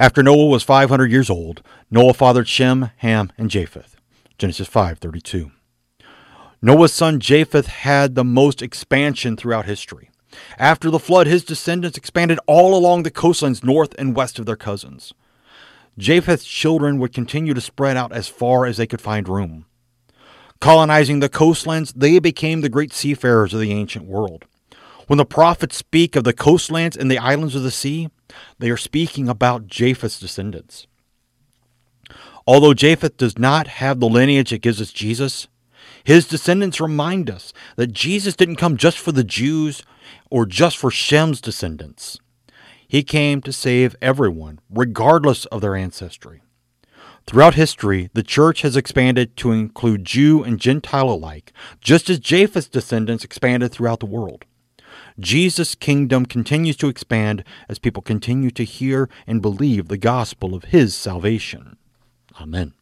After 0.00 0.22
Noah 0.22 0.46
was 0.46 0.62
500 0.62 1.12
years 1.12 1.28
old, 1.28 1.62
Noah 1.90 2.14
fathered 2.14 2.48
Shem, 2.48 2.88
Ham, 2.96 3.30
and 3.36 3.50
Japheth. 3.50 3.96
Genesis 4.38 4.66
5:32. 4.66 5.50
Noah's 6.62 6.94
son 6.94 7.20
Japheth 7.20 7.66
had 7.66 8.14
the 8.14 8.24
most 8.24 8.62
expansion 8.62 9.36
throughout 9.36 9.66
history. 9.66 10.08
After 10.58 10.88
the 10.88 10.98
flood, 10.98 11.26
his 11.26 11.44
descendants 11.44 11.98
expanded 11.98 12.40
all 12.46 12.74
along 12.74 13.02
the 13.02 13.10
coastlines 13.10 13.62
north 13.62 13.94
and 13.98 14.16
west 14.16 14.38
of 14.38 14.46
their 14.46 14.56
cousins. 14.56 15.12
Japheth's 15.98 16.46
children 16.46 16.98
would 16.98 17.12
continue 17.12 17.52
to 17.52 17.60
spread 17.60 17.98
out 17.98 18.10
as 18.10 18.26
far 18.26 18.64
as 18.64 18.78
they 18.78 18.86
could 18.86 19.02
find 19.02 19.28
room. 19.28 19.66
Colonizing 20.62 21.20
the 21.20 21.28
coastlands, 21.28 21.92
they 21.92 22.18
became 22.18 22.62
the 22.62 22.70
great 22.70 22.94
seafarers 22.94 23.52
of 23.52 23.60
the 23.60 23.72
ancient 23.72 24.06
world. 24.06 24.46
When 25.10 25.16
the 25.16 25.24
prophets 25.24 25.76
speak 25.76 26.14
of 26.14 26.22
the 26.22 26.32
coastlands 26.32 26.96
and 26.96 27.10
the 27.10 27.18
islands 27.18 27.56
of 27.56 27.64
the 27.64 27.72
sea, 27.72 28.10
they 28.60 28.70
are 28.70 28.76
speaking 28.76 29.28
about 29.28 29.66
Japheth's 29.66 30.20
descendants. 30.20 30.86
Although 32.46 32.74
Japheth 32.74 33.16
does 33.16 33.36
not 33.36 33.66
have 33.66 33.98
the 33.98 34.08
lineage 34.08 34.50
that 34.50 34.62
gives 34.62 34.80
us 34.80 34.92
Jesus, 34.92 35.48
his 36.04 36.28
descendants 36.28 36.80
remind 36.80 37.28
us 37.28 37.52
that 37.74 37.92
Jesus 37.92 38.36
didn't 38.36 38.54
come 38.54 38.76
just 38.76 39.00
for 39.00 39.10
the 39.10 39.24
Jews 39.24 39.82
or 40.30 40.46
just 40.46 40.78
for 40.78 40.92
Shem's 40.92 41.40
descendants. 41.40 42.20
He 42.86 43.02
came 43.02 43.40
to 43.42 43.52
save 43.52 43.96
everyone, 44.00 44.60
regardless 44.70 45.44
of 45.46 45.60
their 45.60 45.74
ancestry. 45.74 46.40
Throughout 47.26 47.54
history, 47.56 48.10
the 48.14 48.22
church 48.22 48.62
has 48.62 48.76
expanded 48.76 49.36
to 49.38 49.50
include 49.50 50.04
Jew 50.04 50.44
and 50.44 50.60
Gentile 50.60 51.10
alike, 51.10 51.52
just 51.80 52.08
as 52.08 52.20
Japheth's 52.20 52.68
descendants 52.68 53.24
expanded 53.24 53.72
throughout 53.72 53.98
the 53.98 54.06
world. 54.06 54.44
Jesus' 55.18 55.74
kingdom 55.74 56.26
continues 56.26 56.76
to 56.78 56.88
expand 56.88 57.44
as 57.68 57.78
people 57.78 58.02
continue 58.02 58.50
to 58.50 58.64
hear 58.64 59.08
and 59.26 59.42
believe 59.42 59.88
the 59.88 59.98
gospel 59.98 60.54
of 60.54 60.64
his 60.64 60.94
salvation. 60.94 61.76
Amen. 62.40 62.74